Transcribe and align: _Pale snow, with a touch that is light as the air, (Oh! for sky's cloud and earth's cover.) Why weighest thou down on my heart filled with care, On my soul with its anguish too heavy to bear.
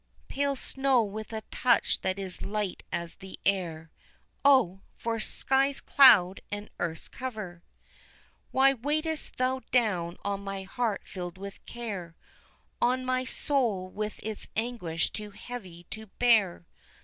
_Pale 0.27 0.55
snow, 0.55 1.03
with 1.03 1.31
a 1.31 1.43
touch 1.51 2.01
that 2.01 2.17
is 2.17 2.41
light 2.41 2.81
as 2.91 3.13
the 3.17 3.39
air, 3.45 3.91
(Oh! 4.43 4.81
for 4.97 5.19
sky's 5.19 5.79
cloud 5.79 6.41
and 6.51 6.71
earth's 6.79 7.07
cover.) 7.07 7.61
Why 8.49 8.73
weighest 8.73 9.35
thou 9.37 9.61
down 9.71 10.17
on 10.23 10.43
my 10.43 10.63
heart 10.63 11.03
filled 11.05 11.37
with 11.37 11.63
care, 11.67 12.15
On 12.81 13.05
my 13.05 13.25
soul 13.25 13.89
with 13.91 14.19
its 14.23 14.47
anguish 14.55 15.11
too 15.11 15.29
heavy 15.29 15.83
to 15.91 16.07
bear. 16.07 16.65